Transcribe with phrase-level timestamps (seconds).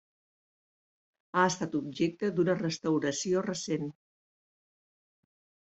[1.35, 3.87] Ha estat objecte d'una restauració recent.